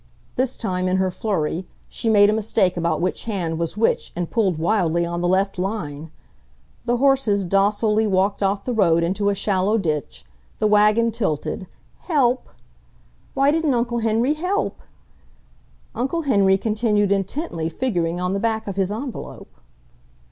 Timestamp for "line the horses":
5.59-7.45